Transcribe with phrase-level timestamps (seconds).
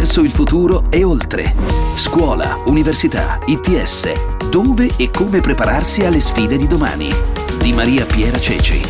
[0.00, 1.54] verso il futuro e oltre.
[1.94, 4.48] Scuola, università, ITS.
[4.48, 7.12] Dove e come prepararsi alle sfide di domani.
[7.58, 8.80] Di Maria Piera Ceci.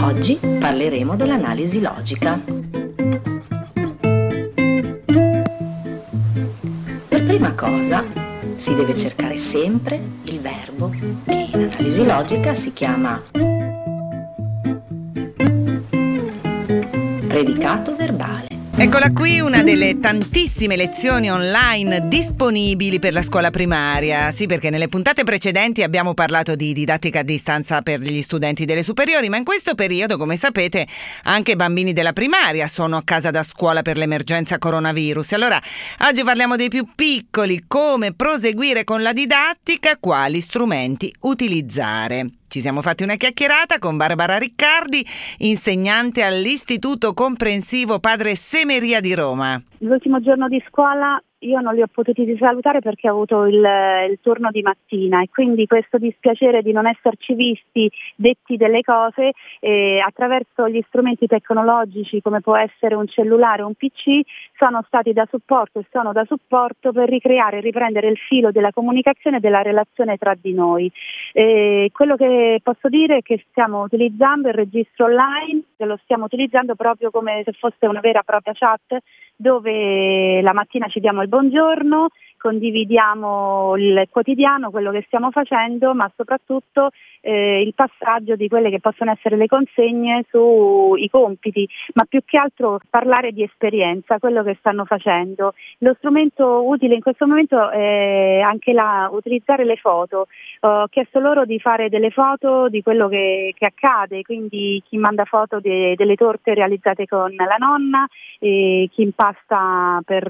[0.00, 2.40] Oggi parleremo dell'analisi logica.
[7.08, 8.04] Per prima cosa
[8.56, 13.53] si deve cercare sempre il verbo che in analisi logica si chiama
[17.34, 18.46] predicato verbale.
[18.76, 24.30] Eccola qui una delle tantissime lezioni online disponibili per la scuola primaria.
[24.30, 28.84] Sì, perché nelle puntate precedenti abbiamo parlato di didattica a distanza per gli studenti delle
[28.84, 30.86] superiori, ma in questo periodo, come sapete,
[31.24, 35.32] anche i bambini della primaria sono a casa da scuola per l'emergenza coronavirus.
[35.32, 35.60] Allora,
[36.06, 42.30] oggi parliamo dei più piccoli, come proseguire con la didattica, quali strumenti utilizzare.
[42.54, 45.04] Ci siamo fatti una chiacchierata con Barbara Riccardi,
[45.38, 49.60] insegnante all'Istituto Comprensivo Padre Semeria di Roma.
[49.78, 53.64] L'ultimo giorno di scuola io non li ho potuti salutare perché ho avuto il,
[54.10, 59.32] il, turno di mattina e quindi questo dispiacere di non esserci visti, detti delle cose
[59.60, 64.20] eh, attraverso gli strumenti tecnologici come può essere un cellulare o un PC
[64.56, 68.72] sono stati da supporto e sono da supporto per ricreare e riprendere il filo della
[68.72, 70.90] comunicazione e della relazione tra di noi.
[71.32, 76.74] Eh, quello che posso dire è che stiamo utilizzando il registro online, lo stiamo utilizzando
[76.74, 79.02] proprio come se fosse una vera e propria chat
[79.36, 82.08] dove la mattina ci diamo il buongiorno,
[82.44, 86.90] condividiamo il quotidiano, quello che stiamo facendo, ma soprattutto
[87.22, 92.36] eh, il passaggio di quelle che possono essere le consegne sui compiti, ma più che
[92.36, 95.54] altro parlare di esperienza, quello che stanno facendo.
[95.78, 100.26] Lo strumento utile in questo momento è anche la, utilizzare le foto.
[100.60, 105.24] Ho chiesto loro di fare delle foto di quello che, che accade, quindi chi manda
[105.24, 108.06] foto de, delle torte realizzate con la nonna,
[108.38, 110.26] chi impasta per,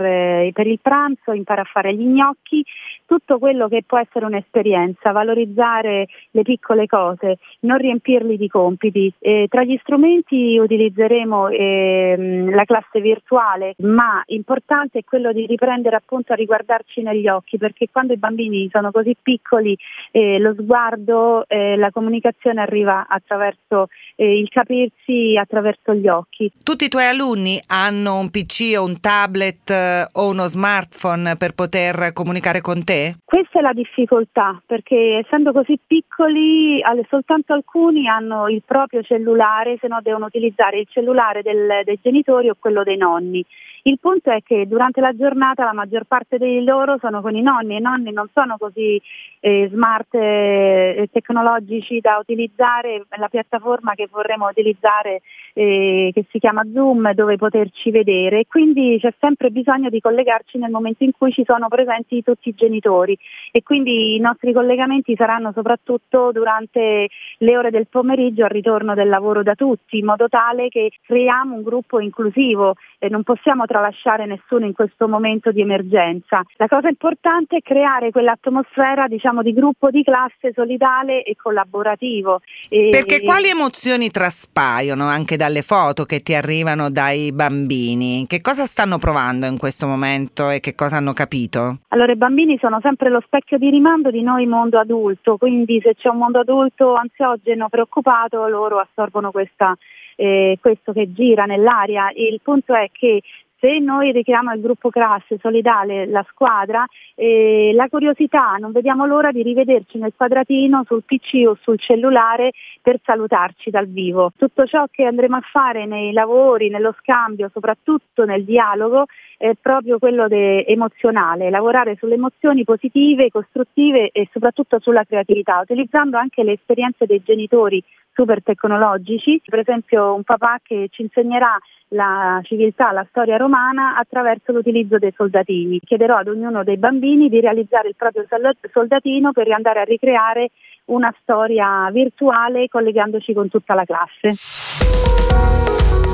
[0.52, 2.64] per il pranzo, impara a fare gli gnocchi,
[3.06, 9.12] tutto quello che può essere un'esperienza, valorizzare le piccole cose, non riempirli di compiti.
[9.18, 15.96] E tra gli strumenti utilizzeremo eh, la classe virtuale, ma importante è quello di riprendere
[15.96, 19.76] appunto a riguardarci negli occhi, perché quando i bambini sono così piccoli
[20.10, 26.50] eh, lo sguardo, eh, la comunicazione arriva attraverso eh, il capirsi attraverso gli occhi.
[26.62, 31.54] Tutti i tuoi alunni hanno un PC o un tablet eh, o uno smartphone per
[31.54, 33.14] poter comunicare con te?
[33.24, 39.88] Questa è la difficoltà perché essendo così piccoli soltanto alcuni hanno il proprio cellulare, se
[39.88, 43.44] no devono utilizzare il cellulare del, dei genitori o quello dei nonni.
[43.86, 47.42] Il punto è che durante la giornata la maggior parte di loro sono con i
[47.42, 48.98] nonni e i nonni non sono così
[49.40, 53.04] eh, smart eh, tecnologici da utilizzare.
[53.18, 55.20] La piattaforma che vorremmo utilizzare
[55.52, 58.46] eh, che si chiama Zoom dove poterci vedere.
[58.46, 62.54] Quindi c'è sempre bisogno di collegarci nel momento in cui ci sono presenti tutti i
[62.54, 63.18] genitori.
[63.52, 69.10] E quindi i nostri collegamenti saranno soprattutto durante le ore del pomeriggio al ritorno del
[69.10, 72.76] lavoro da tutti in modo tale che creiamo un gruppo inclusivo.
[73.10, 76.42] Non possiamo tralasciare nessuno in questo momento di emergenza.
[76.56, 82.40] La cosa importante è creare quell'atmosfera diciamo, di gruppo di classe solidale e collaborativo.
[82.68, 82.90] E...
[82.90, 88.26] Perché quali emozioni traspaiono anche dalle foto che ti arrivano dai bambini?
[88.28, 91.78] Che cosa stanno provando in questo momento e che cosa hanno capito?
[91.88, 95.96] Allora i bambini sono sempre lo specchio di rimando di noi mondo adulto, quindi se
[95.96, 99.76] c'è un mondo adulto ansiogeno, preoccupato, loro assorbono questa
[100.16, 102.10] eh, questo che gira nell'aria.
[102.14, 103.22] Il punto è che
[103.64, 109.32] se noi richiamiamo il gruppo classe solidale, la squadra, eh, la curiosità, non vediamo l'ora
[109.32, 112.50] di rivederci nel quadratino, sul PC o sul cellulare
[112.82, 114.32] per salutarci dal vivo.
[114.36, 119.06] Tutto ciò che andremo a fare nei lavori, nello scambio, soprattutto nel dialogo,
[119.38, 126.18] è proprio quello de- emozionale, lavorare sulle emozioni positive, costruttive e soprattutto sulla creatività, utilizzando
[126.18, 127.82] anche le esperienze dei genitori
[128.14, 131.58] super tecnologici, per esempio un papà che ci insegnerà
[131.88, 135.80] la civiltà, la storia romana attraverso l'utilizzo dei soldatini.
[135.80, 138.26] Chiederò ad ognuno dei bambini di realizzare il proprio
[138.72, 140.50] soldatino per andare a ricreare
[140.86, 144.40] una storia virtuale collegandoci con tutta la classe.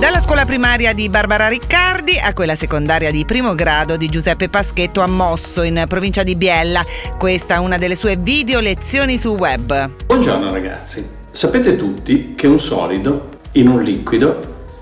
[0.00, 5.02] Dalla scuola primaria di Barbara Riccardi a quella secondaria di primo grado di Giuseppe Paschetto
[5.02, 6.82] a Mosso, in provincia di Biella.
[7.18, 10.06] Questa è una delle sue video lezioni su web.
[10.06, 11.19] Buongiorno ragazzi.
[11.32, 14.40] Sapete tutti che un solido in un liquido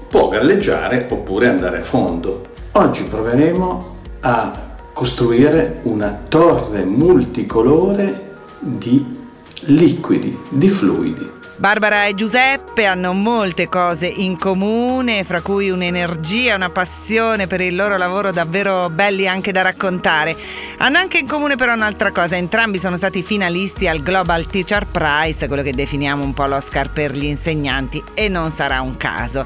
[0.08, 2.46] può galleggiare oppure andare a fondo.
[2.72, 9.16] Oggi proveremo a costruire una torre multicolore di
[9.64, 11.30] liquidi, di fluidi.
[11.58, 17.74] Barbara e Giuseppe hanno molte cose in comune, fra cui un'energia, una passione per il
[17.74, 20.36] loro lavoro davvero belli anche da raccontare.
[20.78, 25.48] Hanno anche in comune però un'altra cosa, entrambi sono stati finalisti al Global Teacher Prize,
[25.48, 29.44] quello che definiamo un po' l'Oscar per gli insegnanti e non sarà un caso.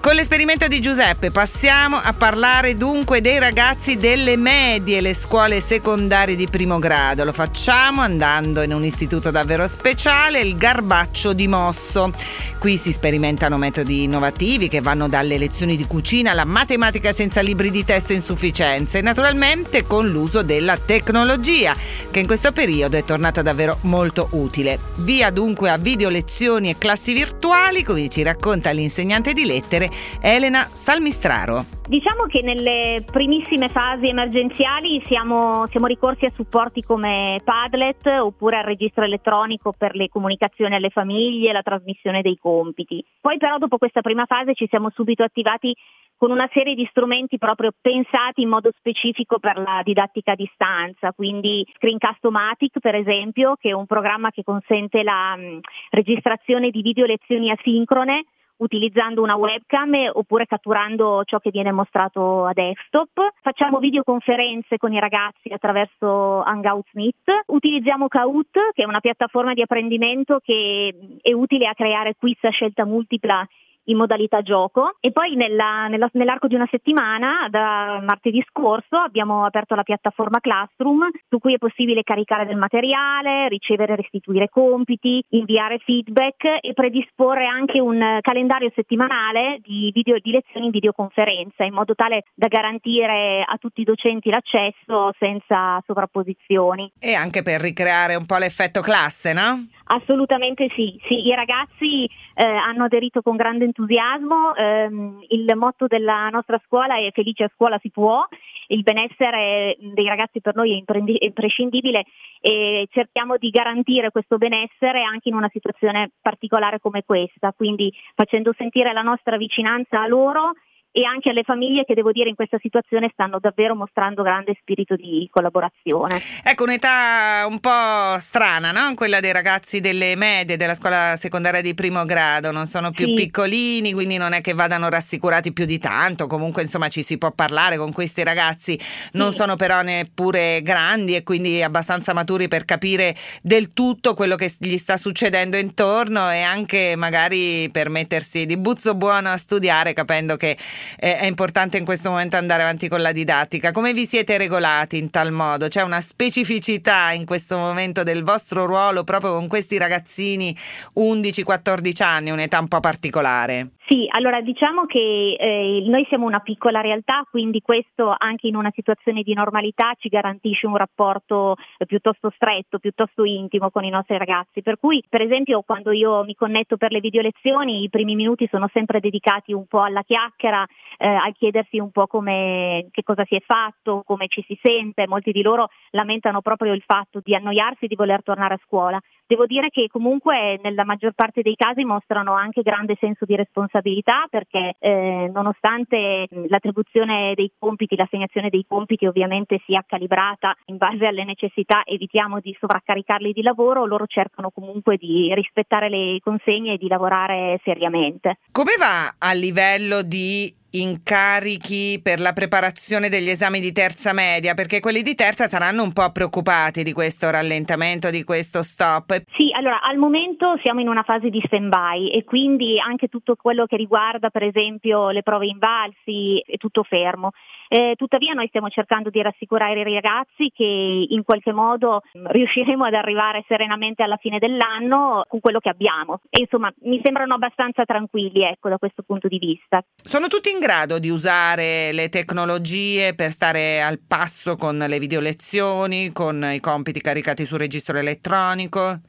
[0.00, 6.36] Con l'esperimento di Giuseppe passiamo a parlare dunque dei ragazzi delle medie, le scuole secondarie
[6.36, 7.24] di primo grado.
[7.24, 12.12] Lo facciamo andando in un istituto davvero speciale, il Garbaccio di Mosso.
[12.58, 17.70] Qui si sperimentano metodi innovativi che vanno dalle lezioni di cucina alla matematica senza libri
[17.70, 21.74] di testo insufficienza e naturalmente con l'uso della tecnologia
[22.10, 24.78] che in questo periodo è tornata davvero molto utile.
[24.96, 29.87] Via dunque a video lezioni e classi virtuali, come ci racconta l'insegnante di lettere
[30.20, 31.76] Elena Salmistraro.
[31.88, 38.64] Diciamo che nelle primissime fasi emergenziali siamo, siamo, ricorsi a supporti come Padlet oppure al
[38.64, 43.02] registro elettronico per le comunicazioni alle famiglie, la trasmissione dei compiti.
[43.20, 45.74] Poi però dopo questa prima fase ci siamo subito attivati
[46.18, 51.12] con una serie di strumenti proprio pensati in modo specifico per la didattica a distanza,
[51.12, 55.60] quindi Screencast-O-Matic per esempio, che è un programma che consente la mh,
[55.90, 58.24] registrazione di video lezioni asincrone
[58.58, 63.32] utilizzando una webcam oppure catturando ciò che viene mostrato a desktop.
[63.42, 67.42] Facciamo videoconferenze con i ragazzi attraverso Hangouts Meet.
[67.46, 72.50] Utilizziamo Kahoot, che è una piattaforma di apprendimento che è utile a creare quiz a
[72.50, 73.46] scelta multipla
[73.88, 79.44] in modalità gioco e poi nella, nella, nell'arco di una settimana, da martedì scorso, abbiamo
[79.44, 85.22] aperto la piattaforma Classroom su cui è possibile caricare del materiale, ricevere e restituire compiti,
[85.30, 91.72] inviare feedback e predisporre anche un calendario settimanale di, video, di lezioni in videoconferenza in
[91.72, 96.92] modo tale da garantire a tutti i docenti l'accesso senza sovrapposizioni.
[96.98, 99.66] E anche per ricreare un po' l'effetto classe, no?
[99.90, 101.26] Assolutamente sì, sì.
[101.26, 102.04] i ragazzi
[102.34, 107.50] eh, hanno aderito con grande entusiasmo, ehm, il motto della nostra scuola è felice a
[107.54, 108.26] scuola si può,
[108.66, 112.04] il benessere dei ragazzi per noi è imprescindibile
[112.42, 118.52] e cerchiamo di garantire questo benessere anche in una situazione particolare come questa, quindi facendo
[118.58, 120.52] sentire la nostra vicinanza a loro
[120.90, 124.96] e anche alle famiglie che devo dire in questa situazione stanno davvero mostrando grande spirito
[124.96, 126.18] di collaborazione.
[126.42, 128.94] Ecco, un'età un po' strana, no?
[128.94, 133.14] Quella dei ragazzi delle medie, della scuola secondaria di primo grado, non sono più sì.
[133.14, 137.32] piccolini, quindi non è che vadano rassicurati più di tanto, comunque insomma ci si può
[137.32, 138.78] parlare con questi ragazzi,
[139.12, 139.38] non sì.
[139.38, 144.76] sono però neppure grandi e quindi abbastanza maturi per capire del tutto quello che gli
[144.76, 150.56] sta succedendo intorno e anche magari per mettersi di buzzo buono a studiare capendo che
[150.98, 153.72] eh, è importante in questo momento andare avanti con la didattica.
[153.72, 155.68] Come vi siete regolati in tal modo?
[155.68, 160.54] C'è una specificità in questo momento del vostro ruolo proprio con questi ragazzini
[160.96, 163.70] 11-14 anni, un'età un po' particolare?
[163.88, 168.70] Sì, allora diciamo che eh, noi siamo una piccola realtà, quindi questo anche in una
[168.74, 174.18] situazione di normalità ci garantisce un rapporto eh, piuttosto stretto, piuttosto intimo con i nostri
[174.18, 174.60] ragazzi.
[174.60, 178.46] Per cui, per esempio, quando io mi connetto per le video lezioni, i primi minuti
[178.50, 180.66] sono sempre dedicati un po' alla chiacchiera,
[180.98, 185.06] eh, a chiedersi un po' come, che cosa si è fatto, come ci si sente.
[185.06, 189.00] Molti di loro lamentano proprio il fatto di annoiarsi e di voler tornare a scuola.
[189.28, 194.26] Devo dire che comunque nella maggior parte dei casi mostrano anche grande senso di responsabilità
[194.30, 201.24] perché eh, nonostante l'attribuzione dei compiti, l'assegnazione dei compiti ovviamente sia calibrata in base alle
[201.24, 206.88] necessità, evitiamo di sovraccaricarli di lavoro, loro cercano comunque di rispettare le consegne e di
[206.88, 208.38] lavorare seriamente.
[208.50, 214.80] Come va a livello di incarichi per la preparazione degli esami di terza media, perché
[214.80, 219.22] quelli di terza saranno un po' preoccupati di questo rallentamento, di questo stop.
[219.36, 223.66] Sì, allora al momento siamo in una fase di stand-by e quindi anche tutto quello
[223.66, 227.30] che riguarda per esempio le prove invalsi è tutto fermo.
[227.68, 232.94] Eh, tuttavia noi stiamo cercando di rassicurare i ragazzi che in qualche modo riusciremo ad
[232.94, 238.42] arrivare serenamente alla fine dell'anno con quello che abbiamo e insomma mi sembrano abbastanza tranquilli
[238.42, 239.84] ecco da questo punto di vista.
[240.02, 245.20] Sono tutti in grado di usare le tecnologie per stare al passo con le video
[245.20, 249.00] lezioni, con i compiti caricati sul registro elettronico?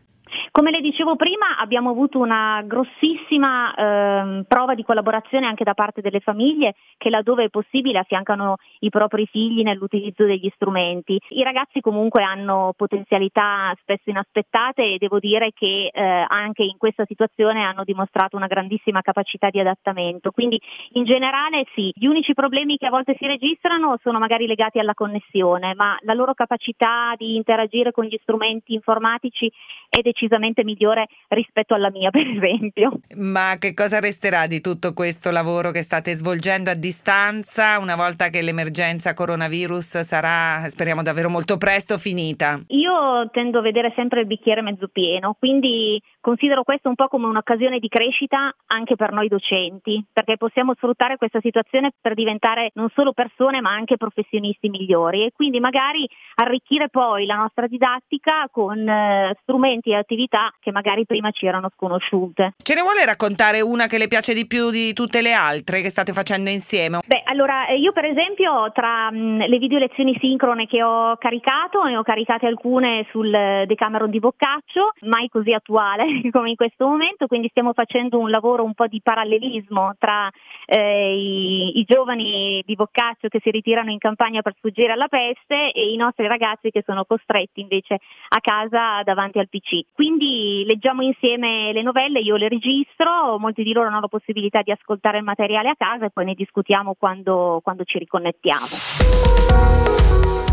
[0.52, 6.02] Come le dicevo prima, abbiamo avuto una grossissima eh, prova di collaborazione anche da parte
[6.02, 11.20] delle famiglie che laddove è possibile affiancano i propri figli nell'utilizzo degli strumenti.
[11.30, 17.06] I ragazzi comunque hanno potenzialità spesso inaspettate e devo dire che eh, anche in questa
[17.06, 20.32] situazione hanno dimostrato una grandissima capacità di adattamento.
[20.32, 20.60] Quindi
[20.94, 24.96] in generale sì, gli unici problemi che a volte si registrano sono magari legati alla
[24.96, 29.52] connessione, ma la loro capacità di interagire con gli strumenti informatici
[29.88, 33.00] è decisamente decisamente migliore rispetto alla mia, per esempio.
[33.16, 38.30] Ma che cosa resterà di tutto questo lavoro che state svolgendo a distanza una volta
[38.30, 42.60] che l'emergenza coronavirus sarà, speriamo davvero molto presto, finita?
[42.68, 47.28] Io tendo a vedere sempre il bicchiere mezzo pieno, quindi considero questo un po' come
[47.28, 52.90] un'occasione di crescita anche per noi docenti, perché possiamo sfruttare questa situazione per diventare non
[52.94, 58.88] solo persone ma anche professionisti migliori e quindi magari arricchire poi la nostra didattica con
[58.88, 60.29] eh, strumenti e attività
[60.60, 62.54] che magari prima ci erano sconosciute.
[62.62, 65.90] Ce ne vuole raccontare una che le piace di più di tutte le altre che
[65.90, 67.00] state facendo insieme?
[67.06, 71.84] Beh, allora eh, io per esempio tra mh, le video lezioni sincrone che ho caricato,
[71.84, 77.28] ne ho caricate alcune sul Decameron di Boccaccio, mai così attuale come in questo momento,
[77.28, 80.30] quindi stiamo facendo un lavoro un po' di parallelismo tra
[80.66, 85.72] eh, i, i giovani di Boccaccio che si ritirano in campagna per sfuggire alla peste
[85.72, 89.88] e i nostri ragazzi che sono costretti invece a casa davanti al PC.
[89.94, 90.19] Quindi
[90.66, 95.18] leggiamo insieme le novelle, io le registro, molti di loro hanno la possibilità di ascoltare
[95.18, 99.99] il materiale a casa e poi ne discutiamo quando, quando ci riconnettiamo.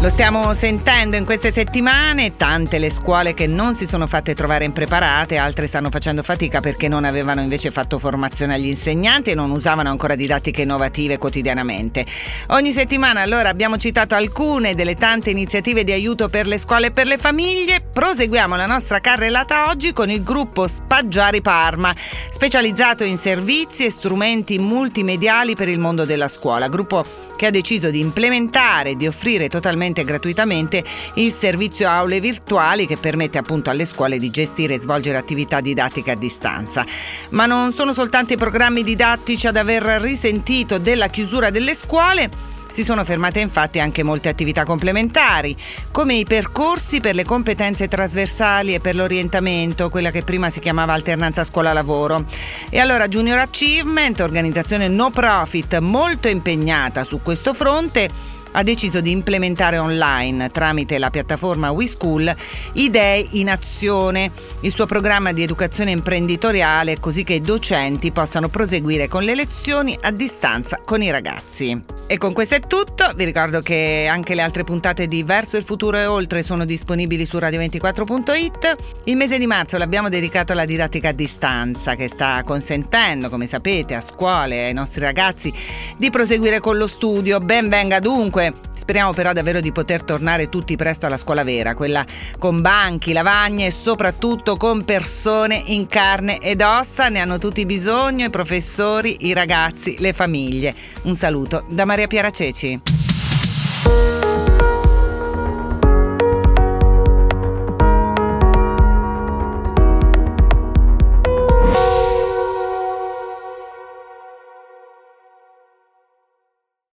[0.03, 4.67] Lo stiamo sentendo in queste settimane, tante le scuole che non si sono fatte trovare
[4.67, 9.51] impreparate, altre stanno facendo fatica perché non avevano invece fatto formazione agli insegnanti e non
[9.51, 12.05] usavano ancora didattiche innovative quotidianamente.
[12.49, 16.91] Ogni settimana allora abbiamo citato alcune delle tante iniziative di aiuto per le scuole e
[16.91, 17.81] per le famiglie.
[17.81, 21.95] Proseguiamo la nostra carrellata oggi con il gruppo Spaggiari Parma,
[22.31, 26.69] specializzato in servizi e strumenti multimediali per il mondo della scuola.
[26.69, 32.87] Gruppo che ha deciso di implementare e di offrire totalmente gratuitamente il servizio aule virtuali
[32.87, 36.85] che permette appunto alle scuole di gestire e svolgere attività didattiche a distanza.
[37.31, 42.85] Ma non sono soltanto i programmi didattici ad aver risentito della chiusura delle scuole, si
[42.85, 45.57] sono fermate infatti anche molte attività complementari,
[45.93, 50.93] come i percorsi per le competenze trasversali e per l'orientamento, quella che prima si chiamava
[50.93, 52.25] alternanza scuola-lavoro.
[52.69, 59.11] E allora Junior Achievement, organizzazione no profit molto impegnata su questo fronte, ha deciso di
[59.11, 62.35] implementare online tramite la piattaforma WeSchool
[62.73, 69.09] Idee in Azione, il suo programma di educazione imprenditoriale così che i docenti possano proseguire
[69.09, 71.96] con le lezioni a distanza con i ragazzi.
[72.09, 75.65] E con questo è tutto, vi ricordo che anche le altre puntate di Verso il
[75.65, 78.77] futuro e oltre sono disponibili su radio24.it.
[79.05, 83.95] Il mese di marzo l'abbiamo dedicato alla didattica a distanza che sta consentendo, come sapete,
[83.97, 85.53] a scuole e ai nostri ragazzi
[85.99, 87.41] di proseguire con lo studio.
[87.41, 92.07] Ben venga dunque Speriamo però davvero di poter tornare tutti presto alla scuola vera, quella
[92.39, 97.09] con banchi, lavagne e soprattutto con persone in carne ed ossa.
[97.09, 100.73] Ne hanno tutti bisogno i professori, i ragazzi, le famiglie.
[101.03, 102.96] Un saluto da Maria Piera Ceci.